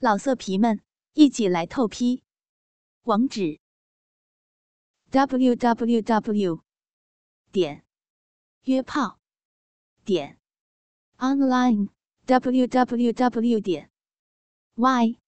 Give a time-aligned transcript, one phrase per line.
[0.00, 0.80] 老色皮们，
[1.14, 2.22] 一起来透批！
[3.02, 3.58] 网址
[5.10, 6.62] ：w w w
[7.50, 7.84] 点
[8.62, 9.18] 约炮
[10.04, 10.38] 点
[11.16, 11.88] online
[12.26, 13.90] w w w 点
[14.76, 15.18] y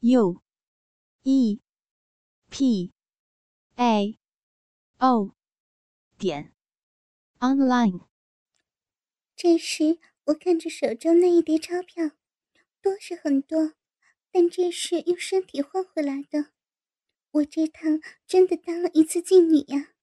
[0.00, 0.42] u
[1.22, 1.60] e
[2.50, 2.92] p
[3.76, 4.18] a
[4.98, 5.36] o
[6.18, 6.52] 点
[7.38, 8.08] online。
[9.36, 12.10] 这时，我看着手中那一叠钞票，
[12.82, 13.74] 多是很多。
[14.34, 16.50] 但这是用身体换回来的，
[17.30, 19.94] 我这趟真的当了一次妓女呀！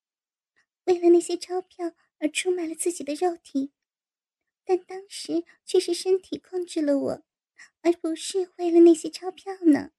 [0.86, 3.74] 为了那些钞票而出卖了自己的肉体，
[4.64, 7.24] 但当时却是身体控制了我，
[7.82, 9.92] 而不是为了那些钞票呢。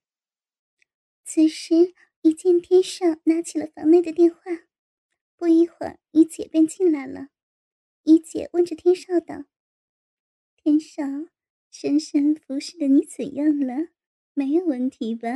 [1.26, 4.40] 此时，一见天少拿起了房内的电话，
[5.36, 7.28] 不一会儿，一姐便进来了。
[8.04, 9.44] 一姐问着天少道
[10.56, 11.02] ：“天少，
[11.70, 13.88] 深深服侍的你怎样了？”
[14.34, 15.28] 没有问题吧？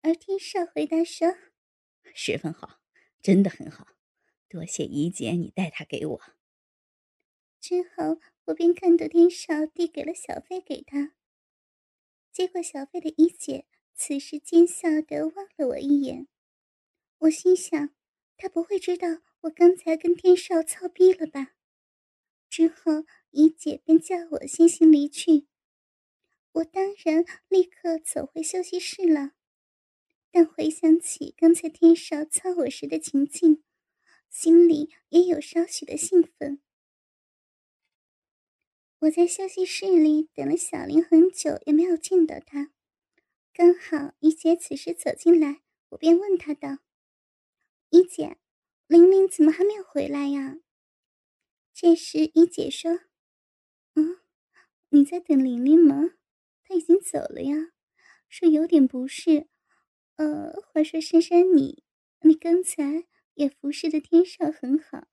[0.00, 1.36] 而天少回答说
[2.14, 2.80] ：“十分好，
[3.20, 3.88] 真的很好，
[4.48, 6.20] 多谢姨姐你带他给我。”
[7.60, 11.14] 之后我便看到天少递给了小费给他。
[12.32, 16.28] 接过小费的姨姐，此时奸笑的望了我一眼。
[17.18, 17.94] 我心想，
[18.36, 19.08] 他不会知道
[19.42, 21.54] 我刚才跟天少操逼了吧？
[22.48, 25.46] 之后姨姐便叫我先行离去。
[26.52, 29.32] 我当然立刻走回休息室了，
[30.30, 33.62] 但回想起刚才天少操我时的情境，
[34.28, 36.60] 心里也有少许的兴奋。
[39.00, 42.70] 我在休息室里等了小林很久，也没有见到他。
[43.54, 46.78] 刚好一姐此时走进来，我便问她道
[47.90, 48.38] ：“一姐，
[48.86, 50.58] 玲玲怎么还没有回来呀？”
[51.74, 53.00] 这时一姐说
[53.96, 54.20] ：“嗯，
[54.90, 56.10] 你在等玲玲吗？”
[56.64, 57.72] 他已经走了呀，
[58.28, 59.48] 说有点不适。
[60.16, 61.82] 呃，话说珊珊，你
[62.20, 65.08] 你刚才也服侍的天少很好，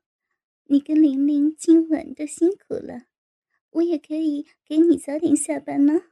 [0.65, 3.07] 你跟玲玲今晚都辛苦了，
[3.71, 6.03] 我也可以给你早点下班呢。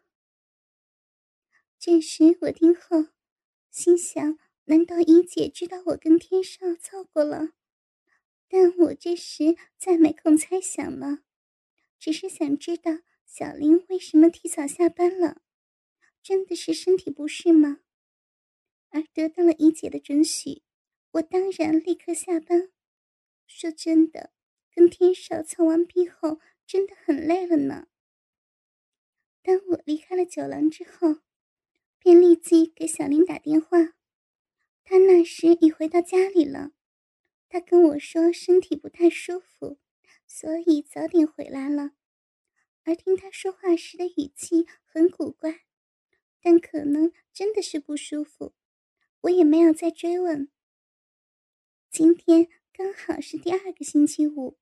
[1.79, 3.07] 这时我听后，
[3.69, 7.49] 心想：难道姨姐知道我跟天少操过了？
[8.49, 11.19] 但我这时再没空猜想了，
[11.99, 12.99] 只是想知道。
[13.37, 15.43] 小林为什么提早下班了？
[16.23, 17.81] 真的是身体不适吗？
[18.89, 20.63] 而得到了姨姐的准许，
[21.11, 22.71] 我当然立刻下班。
[23.45, 24.33] 说真的，
[24.71, 27.89] 跟天少操完毕后，真的很累了呢。
[29.43, 31.17] 当我离开了酒廊之后，
[31.99, 33.93] 便立即给小林打电话。
[34.83, 36.71] 他那时已回到家里了。
[37.47, 39.77] 他跟我说身体不太舒服，
[40.25, 41.91] 所以早点回来了。
[42.87, 45.65] 而听他说话时的语气很古怪，
[46.41, 48.53] 但可能真的是不舒服，
[49.19, 50.49] 我也没有再追问。
[51.89, 54.57] 今天刚好是第二个星期五，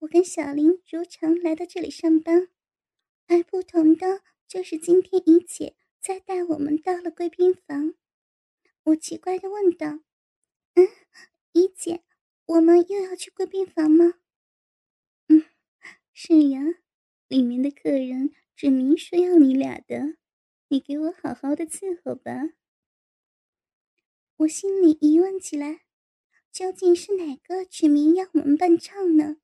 [0.00, 2.48] 我跟小林如常来到这里上班，
[3.28, 7.94] 而不同的就是今天姨姐再带我们到了贵宾房。
[8.82, 10.00] 我奇怪的问道
[10.74, 10.88] ：“嗯，
[11.52, 12.02] 姨姐，
[12.46, 14.14] 我们又要去贵宾房吗
[15.30, 15.44] ？”“嗯，
[16.12, 16.60] 是呀。”
[17.28, 20.16] 里面的客人指明说要你俩的，
[20.68, 22.50] 你给我好好的伺候吧。
[24.38, 25.82] 我心里疑问起来，
[26.52, 29.36] 究竟是哪个指明要我们伴唱呢？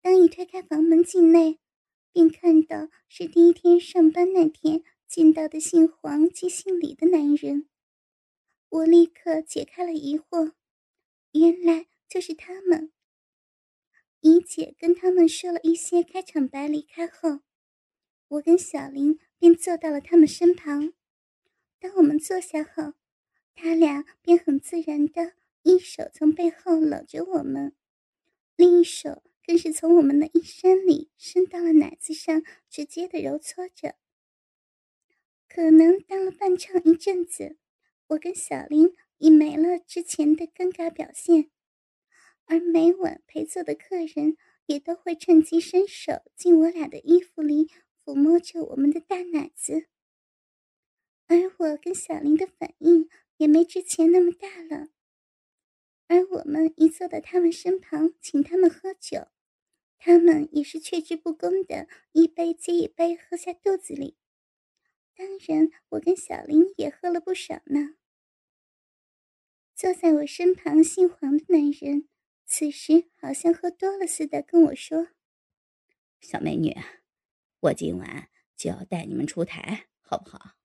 [0.00, 1.60] 当一推开房门进内，
[2.12, 7.68] 便看到是第一天上班那天见到的姓黄及姓李的男人。
[8.68, 10.52] 我立刻解开了疑惑，
[11.32, 12.92] 原来就是他们。
[14.22, 17.40] 姨姐跟他们说了一些开场白，离开后，
[18.28, 20.92] 我跟小林便坐到了他们身旁。
[21.80, 22.94] 当我们坐下后，
[23.56, 25.32] 他俩便很自然的
[25.64, 27.74] 一手从背后搂着我们，
[28.54, 33.96] 另一手更是从我们的衣衫里伸到了奶子上，直接的揉搓着。
[35.48, 37.56] 可能当了伴唱一阵子，
[38.06, 41.50] 我跟小林已没了之前的尴尬表现。
[42.46, 44.36] 而每晚陪坐的客人
[44.66, 47.68] 也都会趁机伸手进我俩的衣服里，
[48.04, 49.86] 抚摸着我们的大奶子。
[51.26, 53.08] 而我跟小林的反应
[53.38, 54.88] 也没之前那么大了。
[56.08, 59.28] 而我们一坐到他们身旁，请他们喝酒，
[59.96, 64.18] 他们也是却之不恭的，一杯接一杯喝下肚子里。
[65.16, 67.94] 当然，我跟小林也喝了不少呢。
[69.74, 72.08] 坐在我身旁姓黄的男人。
[72.44, 75.08] 此时好像喝多了似的，跟我说
[76.20, 76.76] ：“小美女，
[77.60, 80.56] 我今晚就要带你们出台，好不好？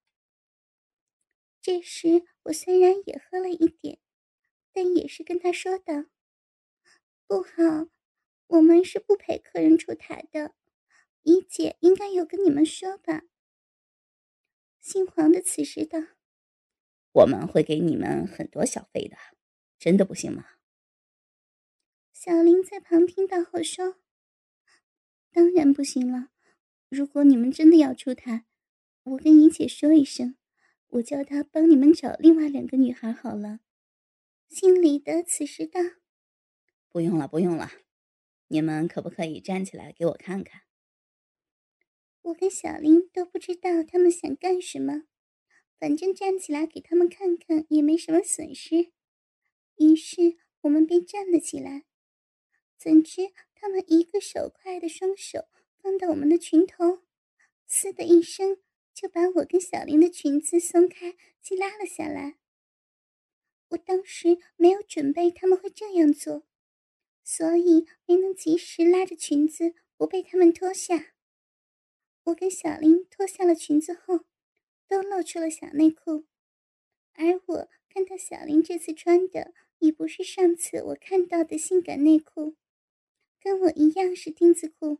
[1.61, 3.99] 这时我虽然也喝了一点，
[4.73, 6.05] 但也是跟他说道
[7.25, 7.89] ：“不好，
[8.47, 10.53] 我们是不陪客人出台的。
[11.23, 13.23] 姨姐应该有跟你们说吧？”
[14.79, 15.99] 姓黄的此时道
[17.11, 19.17] ：“我们会给你们很多小费的，
[19.77, 20.45] 真的不行吗？”
[22.27, 23.95] 小林在旁听到后说
[25.31, 26.27] ：“当然不行了。
[26.89, 28.43] 如果你们真的要出台，
[29.03, 30.35] 我跟姨姐说一声。”
[30.91, 33.61] 我叫她帮你们找另外两个女孩好了。
[34.49, 35.79] 姓李的此时道
[36.91, 37.71] ：“不用了，不用了，
[38.49, 40.63] 你们可不可以站起来给我看看？”
[42.23, 45.03] 我跟小林都不知道他们想干什么，
[45.79, 48.91] 反正站起来给他们看看也没什么损失。
[49.77, 51.85] 于是我们便站了起来。
[52.77, 55.47] 怎知他们一个手快的双手
[55.81, 57.01] 放到我们的裙头，
[57.65, 58.57] 嘶的一声。
[58.93, 62.39] 就把我跟小林的裙子松开，系拉了下来。
[63.67, 66.47] 我当时没有准备他们会这样做，
[67.23, 71.13] 所以没能及时拉着裙子，不被他们脱下。
[72.23, 74.21] 我跟小林脱下了裙子后，
[74.87, 76.25] 都露出了小内裤，
[77.13, 82.55] 而我看到小林这次穿的已不是上次我看到的性感内裤，
[83.47, 84.99] 跟我一样是丁字裤，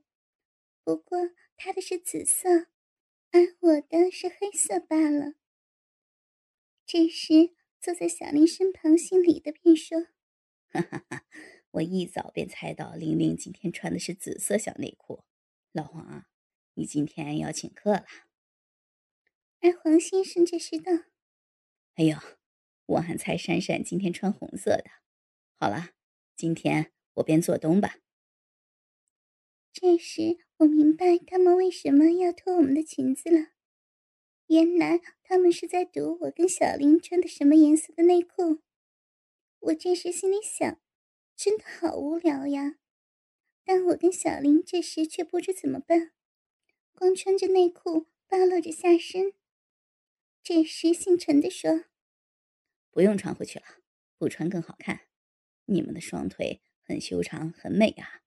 [0.85, 2.67] 不过他的是紫色。
[3.31, 5.33] 而我的是黑色罢了。
[6.85, 10.07] 这时，坐在小林身旁，姓李的便说
[10.71, 11.25] ：“哈哈哈，
[11.71, 15.25] 我一早便猜到玲玲今天穿的是紫色小内裤。
[15.73, 16.29] 老黄啊，
[16.75, 18.05] 你今天要请客了。”
[19.59, 20.93] 而黄先生这时道
[21.95, 22.17] ：“哎呦，
[22.85, 24.85] 我还猜珊珊今天穿红色的。
[25.55, 25.89] 好了，
[26.37, 27.97] 今天我便做东吧。”
[29.79, 33.49] 这时，我明白他们为什么要脱我们的裙子了。
[34.47, 38.63] 原来他们是在赌我跟小林穿的什么颜色的内裤。
[39.59, 40.79] 我这时心里想，
[41.35, 42.79] 真的好无聊呀。
[43.63, 46.11] 但我跟小林这时却不知怎么办，
[46.95, 49.33] 光穿着内裤，暴露着下身。
[50.41, 51.83] 这时，姓陈的说
[52.89, 53.65] ：“不用穿回去了，
[54.17, 55.01] 不穿更好看。
[55.65, 58.23] 你们的双腿很修长，很美啊。”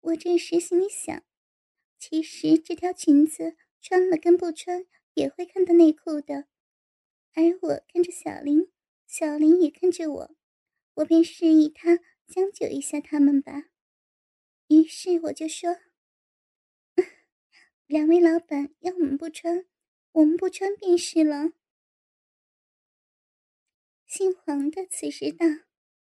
[0.00, 1.22] 我这时心里想，
[1.98, 6.46] 其实这条裙子穿了跟不穿也会看到内裤的。
[7.34, 8.72] 而我看着小林，
[9.06, 10.36] 小林也看着我，
[10.94, 13.64] 我便示意他将就一下他们吧。
[14.68, 15.76] 于是我就说
[17.86, 19.66] ：“两位老板要我们不穿，
[20.12, 21.52] 我们不穿便是了。”
[24.06, 25.46] 姓黄的此时道：“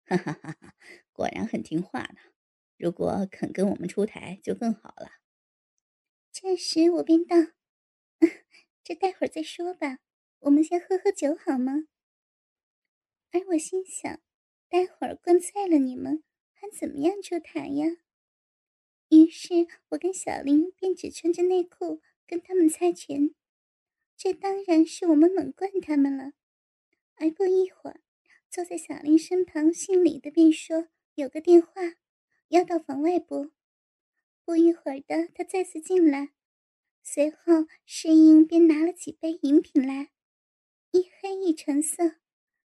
[0.06, 0.76] 哈哈哈哈，
[1.12, 2.20] 果然很听话呢。”
[2.80, 5.12] 如果肯跟我们出台，就更好了。
[6.32, 7.36] 这时我便道
[8.84, 10.00] ：“这待会儿再说吧，
[10.40, 11.84] 我们先喝喝酒好吗？”
[13.32, 14.22] 而我心想
[14.70, 16.24] ：“待会儿灌醉了你们，
[16.54, 17.98] 还怎么样出台呀？”
[19.10, 23.36] 于是我跟小林便只穿着内裤跟他们猜拳，
[24.16, 26.32] 这当然是我们猛灌他们了。
[27.16, 28.00] 而不一会儿，
[28.50, 31.72] 坐在小林身旁姓李的便说：“有个电话。”
[32.50, 33.52] 要到房外不？
[34.44, 36.34] 不一会儿的，他再次进来，
[37.04, 40.12] 随后侍应便拿了几杯饮品来，
[40.92, 42.16] 一黑一橙色，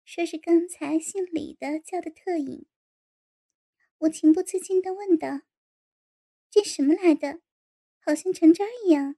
[0.05, 2.67] 说是刚才姓李的叫的特饮。
[3.99, 5.43] 我情不自禁的问道
[6.49, 7.41] ：“这什么来的？
[7.99, 9.17] 好像橙汁一样。”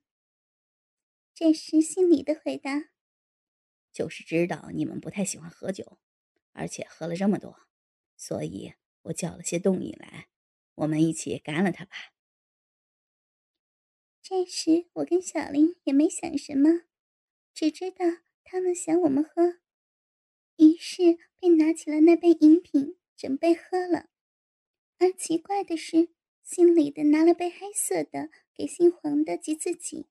[1.34, 2.90] 这时姓李的回答
[3.92, 5.98] ：“就是知道你们不太喜欢喝酒，
[6.52, 7.66] 而且喝了这么多，
[8.16, 8.72] 所以
[9.02, 10.28] 我叫了些冻饮来。”
[10.76, 11.92] 我们一起干了他吧。
[14.22, 16.82] 这时，我跟小林也没想什么，
[17.52, 18.06] 只知道
[18.42, 19.58] 他们想我们喝，
[20.56, 24.08] 于是便拿起了那杯饮品，准备喝了。
[24.98, 26.08] 而奇怪的是，
[26.42, 30.06] 姓李的拿了杯黑色的给姓黄的及自己，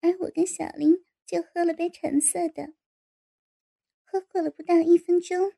[0.00, 2.74] 而我跟小林就喝了杯橙色的。
[4.04, 5.52] 喝过了不到一分钟，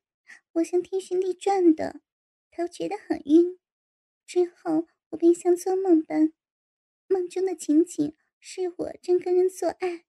[0.53, 2.01] 我像天旋地转的，
[2.51, 3.59] 头觉得很晕。
[4.27, 6.33] 之后，我便像做梦般，
[7.07, 10.05] 梦中的情景是我正跟人做爱，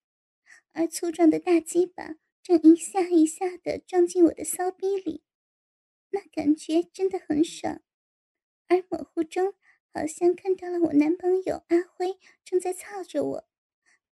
[0.72, 5.24] 而粗壮的大鸡巴正一下一下的撞进我的骚逼里，
[6.12, 7.82] 那感觉真的很爽。
[8.68, 9.56] 而模糊中，
[9.94, 13.50] 好像看到了我男朋友阿辉正在操着我，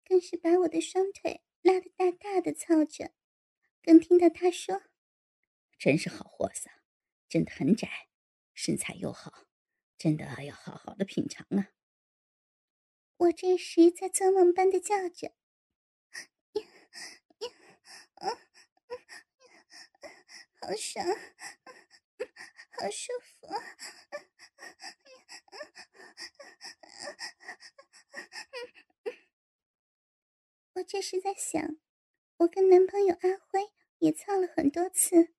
[0.04, 3.12] 更是把我的双腿拉得大大的操着，
[3.82, 4.82] 更听到他说
[5.78, 6.68] ：“真是好货色，
[7.28, 8.08] 真的很窄，
[8.54, 9.46] 身材又好。”
[10.00, 11.68] 真的要好好的品尝啊！
[13.18, 15.34] 我这时在做梦般的叫着。
[20.62, 21.04] 好爽，
[22.70, 23.46] 好舒服，
[30.72, 31.76] 我这是在想，
[32.38, 35.34] 我跟男朋友阿辉也操了很多次，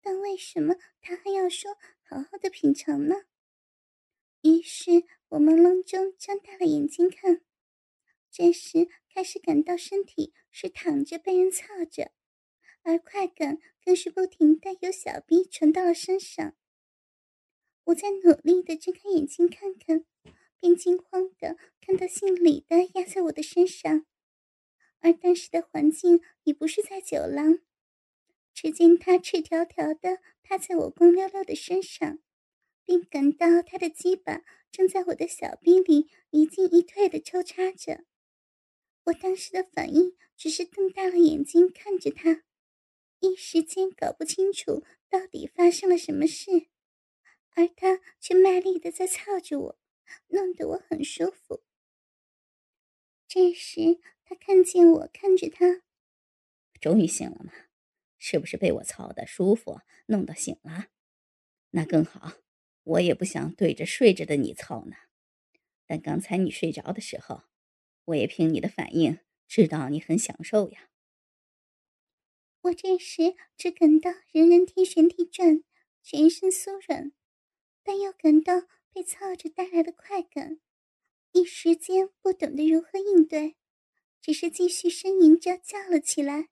[0.00, 3.26] 但为什么他还要说好好的品尝呢？
[4.42, 7.42] 于是我朦胧中睁大了眼睛看，
[8.30, 12.12] 这时开始感到身体是躺着被人操着，
[12.82, 16.54] 而快感更是不停的由小臂传到了身上。
[17.84, 20.04] 我在努力的睁开眼睛看看，
[20.60, 24.06] 便惊慌的看到姓李的压在我的身上，
[25.00, 27.58] 而当时的环境已不是在酒廊，
[28.54, 32.18] 只见他赤条条的趴在我光溜溜的身上。
[32.88, 34.42] 并感到他的鸡巴
[34.72, 38.06] 正在我的小臂里一进一退的抽插着。
[39.04, 42.44] 我当时的反应只是瞪大了眼睛看着他，
[43.20, 46.68] 一时间搞不清楚到底发生了什么事，
[47.50, 49.78] 而他却卖力的在操着我，
[50.28, 51.62] 弄得我很舒服。
[53.26, 55.82] 这时他看见我看着他，
[56.80, 57.52] 终于醒了吗？
[58.16, 60.86] 是不是被我操的舒服，弄到醒了？
[61.72, 62.38] 那更好。
[62.88, 64.96] 我也不想对着睡着的你操呢，
[65.86, 67.42] 但刚才你睡着的时候，
[68.06, 70.88] 我也凭你的反应知道你很享受呀。
[72.62, 75.62] 我这时只感到人人天旋地转，
[76.02, 77.12] 全身酥软，
[77.82, 80.58] 但又感到被操着带来的快感，
[81.32, 83.56] 一时间不懂得如何应对，
[84.22, 86.48] 只是继续呻吟着叫了起来。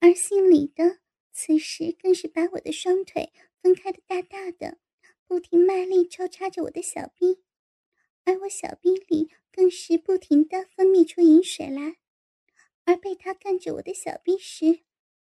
[0.00, 4.78] 而姓李的此时更是把我的双腿分开的大大的，
[5.26, 7.42] 不停卖力抽插着我的小臂，
[8.24, 11.96] 而我小臂里更是不停的分泌出饮水来。
[12.84, 14.80] 而被他干着我的小臂时，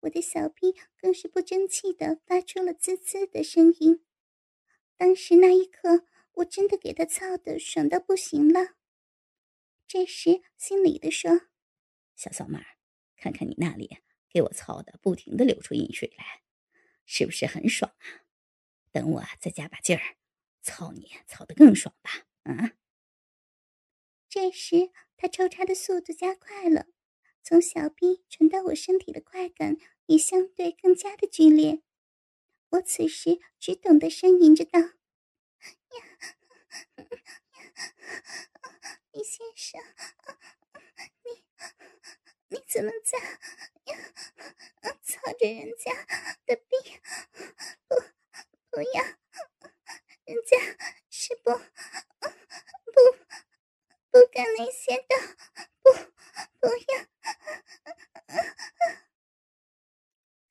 [0.01, 4.05] 我的小臂更是不争气的发出了滋滋的声音。
[4.97, 8.77] 当时那一刻，我真的给他操的爽到不行了。
[9.87, 11.43] 这时，姓李的说
[12.17, 12.59] ：“小小妹，
[13.19, 13.99] 看看你那里。”
[14.35, 16.43] 给我操的，不停的流出饮水来，
[17.07, 18.27] 是不是很爽啊？
[18.91, 20.17] 等我再加把劲儿，
[20.61, 22.27] 操你操的更爽吧！
[22.43, 22.73] 啊！
[24.29, 26.89] 这时他抽插的速度加快了，
[27.45, 29.77] 从小臂传到我身体的快感
[30.07, 31.85] 也相对更加的剧烈。
[32.71, 34.91] 我此时只懂得呻吟着道：“呀，
[39.13, 39.81] 李先生，
[41.23, 41.45] 你
[42.49, 43.19] 你怎么在？”
[45.03, 45.93] 操着人家
[46.47, 47.01] 的逼，
[47.87, 47.95] 不，
[48.71, 49.05] 不要，
[50.25, 50.59] 人家
[51.11, 51.61] 是不，不，
[54.11, 55.37] 不干那些的，
[55.83, 55.93] 不，
[56.61, 57.07] 不要。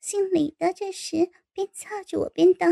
[0.00, 2.68] 姓李的这时边操着我边道：“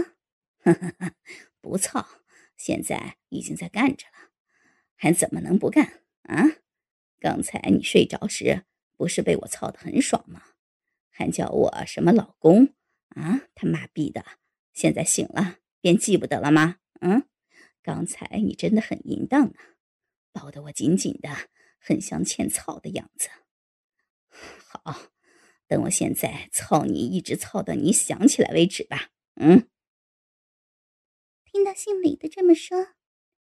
[1.60, 2.22] 不操，
[2.56, 4.30] 现在已经在干着了，
[4.94, 6.44] 还怎么能不干啊？
[7.18, 8.64] 刚才你睡着时，
[9.02, 10.44] 不是被我操的很爽吗？”
[11.10, 12.72] 还叫我什么老公
[13.08, 13.48] 啊？
[13.56, 14.24] 他妈逼的！
[14.72, 16.76] 现在醒了便记不得了吗？
[17.00, 17.28] 嗯，
[17.82, 19.74] 刚才你真的很淫荡啊，
[20.30, 21.28] 抱得我紧紧的，
[21.80, 23.28] 很像欠操的样子。
[24.68, 25.10] 好，
[25.66, 29.10] 等我现在操你，一直操到你想起来为止吧。
[29.34, 29.68] 嗯。
[31.44, 32.94] 听到姓李的这么说，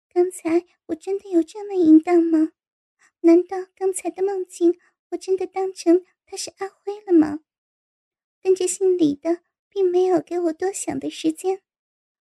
[0.08, 2.54] 刚才我真的有这么淫荡吗？
[3.22, 4.80] 难道刚才的梦境，
[5.12, 7.40] 我真的当成他是阿辉了吗？
[8.42, 11.62] 但这姓李的，并没有给我多想的时间。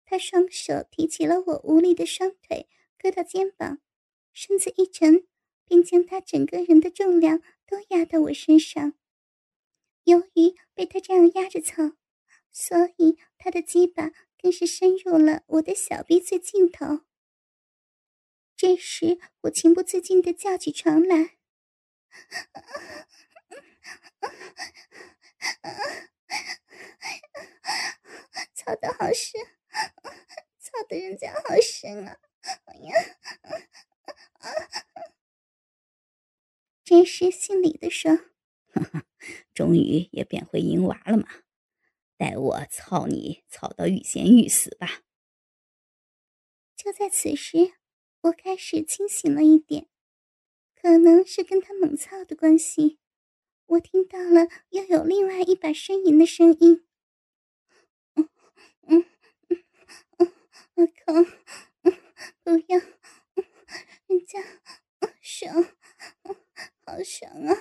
[0.05, 2.69] 他双手提起了我无力的双腿，
[2.99, 3.81] 搁到肩膀，
[4.33, 5.27] 身子一沉，
[5.67, 8.95] 便将他整个人的重量都压到我身上。
[10.05, 11.99] 由于被他这样压着蹭，
[12.51, 17.01] 所以他的鸡巴更是深入了我的小臂最尽头。
[18.57, 21.38] 这时，我情不自禁地叫起床来。
[28.55, 29.41] 操的好深，
[30.59, 32.19] 操的人家好深啊！
[32.67, 32.93] 哎呀，
[36.85, 38.19] 这时姓李的说
[39.55, 41.27] ：“终于也变回淫娃了嘛，
[42.17, 45.03] 待我操你操到欲仙欲死吧！”
[46.77, 47.75] 就在此时，
[48.23, 49.89] 我开始清醒了一点，
[50.89, 52.99] 可能是跟他猛操的关系，
[53.67, 56.87] 我听到了又有另外一把呻吟的声音。
[58.15, 58.31] 嗯
[58.87, 59.05] 嗯
[60.17, 60.33] 嗯，
[60.77, 61.13] 我靠！
[62.43, 62.79] 不要，
[64.07, 64.43] 人家
[65.21, 65.63] 爽，
[66.87, 67.55] 好爽啊！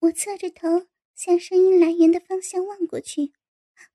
[0.00, 3.32] 我侧着头向声音来源的方向望过去，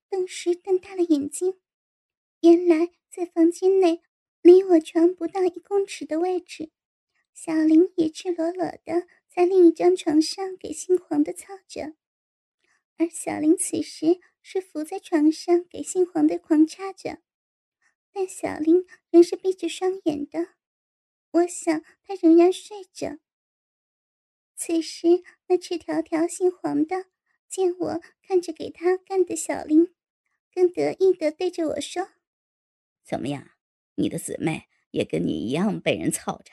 [0.08, 1.60] 顿时瞪大了眼睛。
[2.40, 4.02] 原来在房间内，
[4.42, 6.72] 离我床不到一公尺的位置。
[7.42, 11.94] 小林也赤裸裸的在另一张床上给姓黄的操着，
[12.98, 17.22] 而小林此时是伏在床上给姓黄的狂插着，
[18.12, 20.48] 但小林仍是闭着双眼的，
[21.30, 23.18] 我想他仍然睡着。
[24.54, 27.06] 此时，那赤条条姓黄的
[27.48, 29.94] 见我看着给他干的小林，
[30.52, 32.10] 更得意的对着我说
[33.02, 33.52] ：“怎么样，
[33.94, 36.52] 你的姊妹也跟你一样被人操着？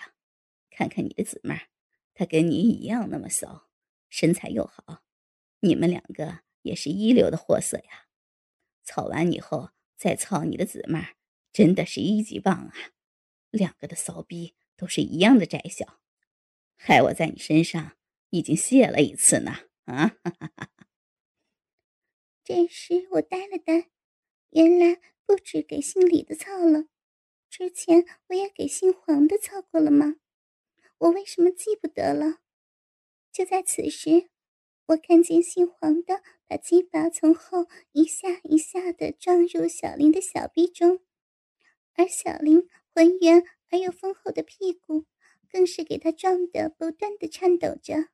[0.78, 1.60] 看看你的姊妹，
[2.14, 3.68] 她跟你一样那么骚，
[4.10, 5.02] 身材又好，
[5.62, 8.06] 你们两个也是一流的货色呀。
[8.84, 11.16] 操完以后再操你的姊妹，
[11.52, 12.74] 真的是一级棒啊！
[13.50, 16.00] 两个的骚逼都是一样的窄小，
[16.76, 17.94] 害我在你身上。”
[18.30, 19.52] 已经泄了一次呢，
[19.86, 20.70] 啊哈哈！
[22.44, 23.90] 这时我呆了呆，
[24.50, 26.90] 原来不止给姓李的操了，
[27.50, 30.18] 之前我也给姓黄的操过了吗？
[31.00, 32.40] 我为什么记不得了？
[33.32, 34.30] 就在此时，
[34.88, 41.00] 我看见姓黄的把鸡巴从后一下一下的撞入小林的小臂中，
[41.94, 45.06] 而小林浑圆而又丰厚的屁股，
[45.52, 48.08] 更是给他撞得不断的颤抖着。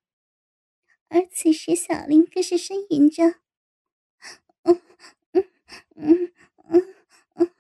[1.08, 3.36] 而此时，小林更是呻吟着
[4.64, 4.82] ：“嗯
[5.34, 5.50] 嗯
[5.96, 6.34] 嗯
[6.70, 6.96] 嗯
[7.36, 7.52] 嗯，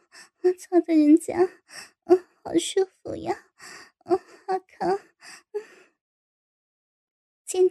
[0.42, 1.38] 我操的人家，
[2.06, 3.46] 嗯，好舒服呀，
[4.06, 5.00] 嗯，好疼。”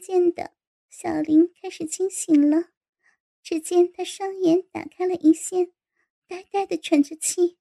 [0.02, 0.52] 渐渐的，
[0.90, 2.70] 小林开始清醒了。
[3.40, 5.72] 只见他双眼打开了一线，
[6.26, 7.56] 呆呆的喘着气。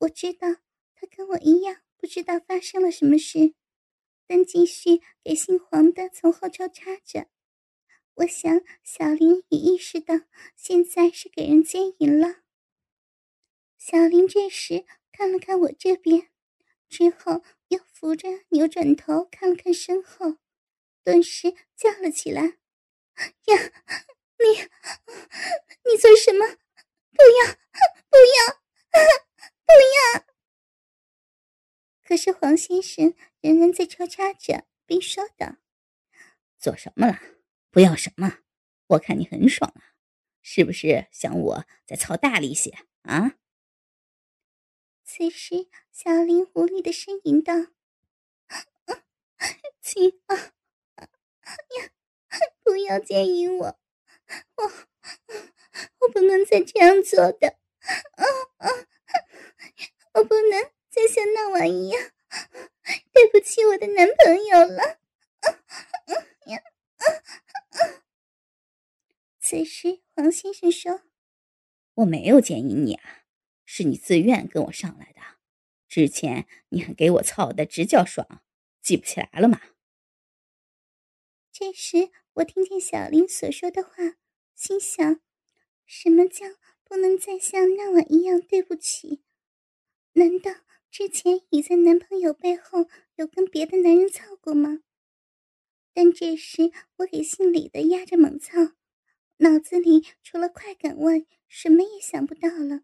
[0.00, 0.48] 我知道
[0.94, 3.54] 他跟我一样，不知道发生了什么事，
[4.26, 7.28] 但继续给姓黄的从后抽插着。
[8.16, 10.20] 我想，小林也意识到
[10.54, 12.42] 现在是给人奸淫了。
[13.78, 16.28] 小林这时看了看我这边，
[16.88, 20.36] 之后又扶着扭转头看了看身后，
[21.04, 22.42] 顿时叫了起来
[23.46, 23.56] ：“呀，
[24.38, 24.70] 你，
[25.90, 26.46] 你做什么？
[26.46, 27.54] 不要，
[28.10, 28.60] 不要，
[29.66, 29.72] 不
[30.16, 30.24] 要！”
[32.04, 35.56] 可是黄先生仍然在抽插着，并说道
[36.58, 37.20] ：“做什么了？”
[37.70, 38.38] 不要什么？
[38.88, 39.94] 我看你很爽啊，
[40.42, 42.70] 是不是想我再操大力些
[43.02, 43.38] 啊？
[45.04, 47.54] 此时，小林无力的呻吟道
[49.80, 50.52] ：“亲啊，
[51.80, 51.90] 呀
[52.64, 53.78] 不要介意我，
[54.56, 54.72] 我
[56.00, 57.58] 我不能再这样做的，
[58.16, 58.24] 啊
[58.58, 58.68] 啊，
[60.14, 62.10] 我不能再像那晚一样，
[63.12, 64.82] 对不起我的男朋友了。”
[65.42, 65.50] 啊
[66.46, 66.62] 呀。
[69.40, 71.02] 此时，黄先生说
[71.94, 73.24] ：“我没有奸淫你啊，
[73.66, 75.20] 是你自愿跟我上来的。
[75.88, 78.42] 之前你还给我操的直叫爽，
[78.80, 79.60] 记不起来了吗？”
[81.54, 84.16] 这时，我听见小林所说的话，
[84.54, 85.20] 心想：
[85.84, 86.46] 什么叫
[86.82, 89.20] 不能再像那晚一样对不起？
[90.14, 90.50] 难道
[90.90, 92.86] 之前已在男朋友背后
[93.16, 94.82] 有跟别的男人操过吗？
[95.92, 98.72] 但这时，我给姓李的压着猛操，
[99.36, 102.80] 脑子里除了快感外，什么也想不到了。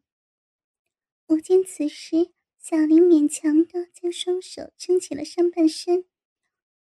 [1.28, 6.04] 我见此时，小林勉强的将双手撑起了上半身，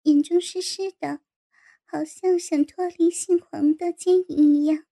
[0.02, 1.22] 眼中湿湿的，
[1.90, 4.84] 好像想脱离姓黄的奸淫一样。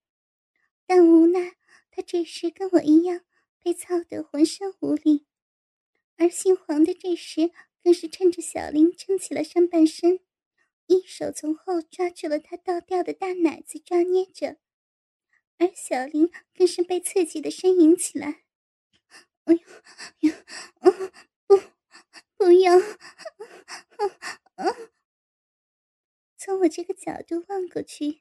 [0.86, 1.56] 但无奈，
[1.90, 3.20] 他这时跟我一样
[3.62, 5.26] 被操得浑身无力，
[6.16, 7.50] 而姓黄的这时
[7.82, 10.20] 更是趁着小林撑起了上半身。
[10.86, 14.56] 一手从后抓住了他倒吊的大奶子，抓捏着，
[15.58, 18.44] 而小林更是被刺激的呻吟起来。
[19.44, 19.60] 哎呀
[20.20, 20.44] 呀！
[21.46, 21.60] 不，
[22.36, 22.72] 不要！
[26.46, 28.20] 从我这个角度望过去，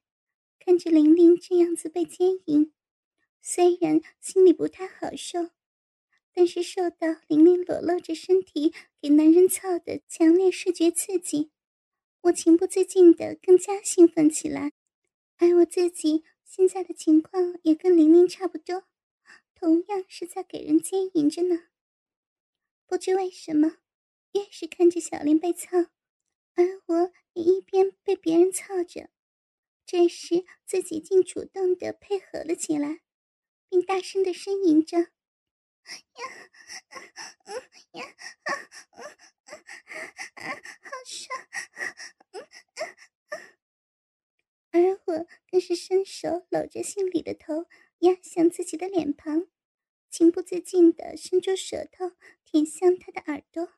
[0.58, 2.74] 看着玲玲这样子被奸淫，
[3.40, 5.52] 虽然心里不太好受，
[6.34, 11.52] 但是受到玲玲裸露着身体给男人操的强烈视觉刺激。
[12.22, 14.72] 我情不自禁的更加兴奋起来，
[15.38, 18.86] 而我自己现在的情况也跟玲玲差不多，
[19.54, 21.68] 同样是在给人奸淫着呢。
[22.88, 23.78] 不知为什么，
[24.32, 25.92] 越是看着小林被操，
[26.56, 29.10] 而我也一边被别人操着，
[29.86, 33.02] 这时自己竟主动的配合了起来，
[33.70, 35.12] 并大声的呻吟着：“呀，
[37.46, 37.56] 嗯
[38.00, 38.16] 呀，
[40.82, 41.48] 好爽！”
[44.72, 47.66] 而我更是伸手搂着心里的头，
[48.00, 49.48] 压向自己的脸庞，
[50.10, 52.12] 情不自禁的伸出舌头
[52.44, 53.74] 舔向他的耳朵。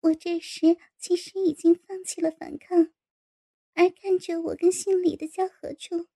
[0.00, 2.92] 我这时其实已经放弃了反抗，
[3.74, 6.08] 而看着我跟姓李的交合处，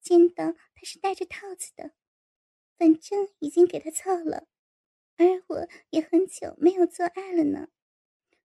[0.00, 1.92] 见到他是戴着套子的，
[2.78, 4.46] 反正已经给他操了，
[5.16, 7.68] 而我也很久没有做爱了呢，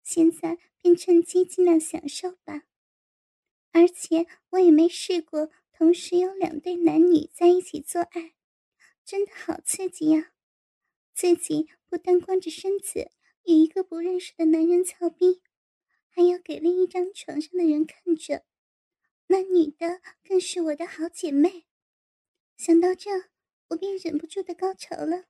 [0.03, 2.65] 现在便趁机尽量享受吧。
[3.73, 8.35] 而且我也没试过同时有两对男女在一起做爱，
[9.05, 10.33] 真的好刺激呀！
[11.15, 13.11] 自己不但光着身子
[13.47, 15.43] 与一个不认识的男人操逼，
[16.09, 18.45] 还要给另一张床上的人看着，
[19.29, 21.67] 那女的更是我的好姐妹。
[22.57, 23.11] 想到这，
[23.69, 25.25] 我便忍不住的高潮了，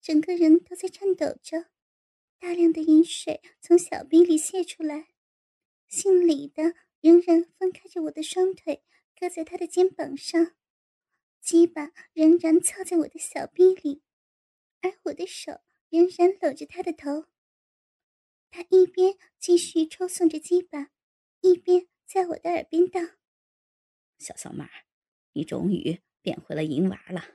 [0.00, 1.66] 整个人都在颤抖着，
[2.38, 5.08] 大量的饮水从小臂里泄出来，
[5.88, 6.74] 姓李的。
[7.02, 8.82] 仍然分开着我的双腿，
[9.16, 10.56] 搁在他的肩膀上，
[11.40, 14.02] 鸡巴仍然操在我的小臂里，
[14.80, 17.26] 而我的手仍然搂着他的头。
[18.50, 20.90] 他一边继续抽送着鸡巴，
[21.40, 23.00] 一边在我的耳边道
[24.18, 24.64] ：“小骚妹，
[25.32, 27.34] 你终于变回了银娃了，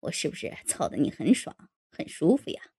[0.00, 2.72] 我是不是操的你很爽、很舒服呀？”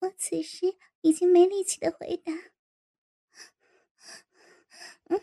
[0.00, 2.32] 我此时已经没力气的回答。
[5.04, 5.20] 嗯，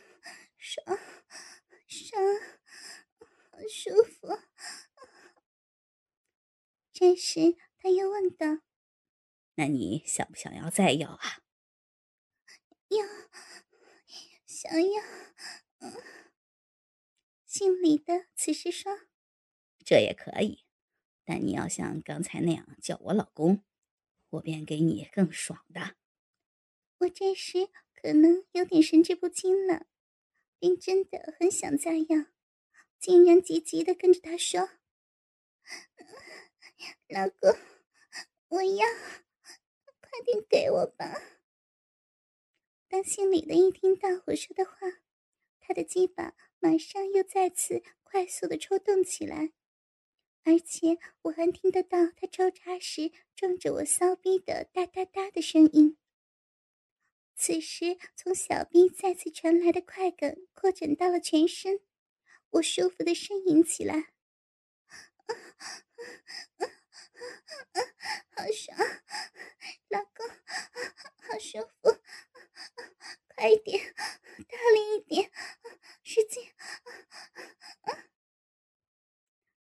[0.57, 0.97] 爽，
[1.87, 2.21] 爽，
[3.69, 4.39] 舒服。
[6.91, 8.47] 这时他又问道
[9.61, 11.43] ：“那你想不想要再要啊
[12.89, 13.05] ？”“要，
[14.47, 15.03] 想要。”
[17.45, 19.01] 姓李的此时说
[19.85, 20.65] ：“这也可以，
[21.23, 23.63] 但你要像刚才那样叫我老公，
[24.31, 25.95] 我便给你更爽的。”
[26.97, 27.69] 我这时。
[27.93, 29.85] 可能有点神志不清了，
[30.57, 32.25] 便真的很想再要，
[32.97, 34.71] 竟然急急的跟着他说
[37.07, 37.55] ：“老公，
[38.47, 38.87] 我要，
[40.11, 41.19] 快点给我吧。”
[42.87, 44.73] 当心里的一听到我说的话，
[45.61, 49.53] 他的鸡巴马上又再次快速的抽动起来，
[50.43, 55.97] 而且我还听得到他抽插时撞着我骚逼的哒哒哒的声音。
[57.33, 61.79] 此时，从小臂再次传来的快感扩展到了全身，
[62.49, 64.11] 我舒服的呻吟起来，
[68.35, 68.77] 好爽，
[69.89, 70.27] 老公，
[71.17, 72.01] 好舒服，
[73.35, 73.93] 快一点，
[74.47, 75.31] 大力一点，
[76.03, 76.43] 使劲！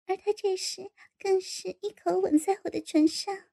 [0.07, 3.49] 而他这时更是一口吻在我的唇上，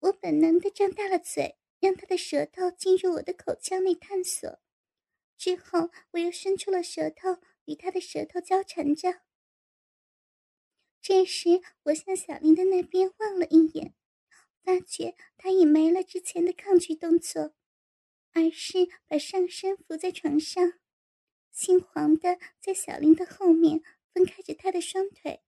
[0.00, 1.58] 我本能的张大了嘴。
[1.82, 4.60] 让他的舌头进入我的口腔内探索，
[5.36, 9.22] 之后我又伸出了舌头与他的舌头交缠着。
[11.02, 13.92] 这时，我向小林的那边望了一眼，
[14.62, 17.54] 发觉他已没了之前的抗拒动作，
[18.32, 20.74] 而是把上身伏在床上，
[21.50, 23.82] 姓黄的在小林的后面
[24.14, 25.42] 分开着他的双腿，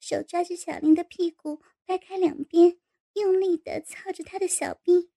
[0.00, 2.78] 手抓着小林的屁股掰开两边，
[3.12, 5.10] 用力的操着他的小臂。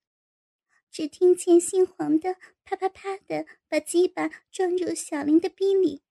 [0.92, 6.02] 只听见姓黄的啪啪啪的把鸡巴撞入小林的逼里，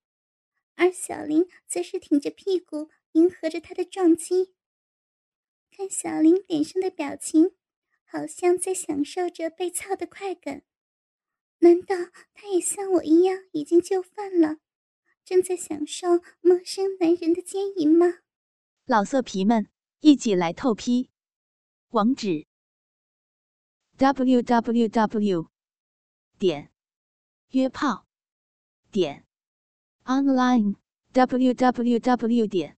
[0.74, 4.54] 而小林则是挺着屁股迎合着他的撞击。
[5.70, 7.52] 看小林脸上的表情，
[8.04, 10.64] 好像在享受着被操的快感。
[11.60, 11.96] 难道
[12.34, 14.58] 他也像我一样已经就范了，
[15.24, 18.18] 正在享受陌生男人的奸淫吗？
[18.84, 19.68] 老色皮们，
[20.00, 21.10] 一起来透批！
[21.88, 22.46] 网址。
[23.98, 25.48] www.
[26.38, 26.70] 点
[27.50, 28.06] 约炮
[28.92, 29.26] 点
[30.04, 30.76] online
[31.12, 32.46] www.
[32.46, 32.77] 点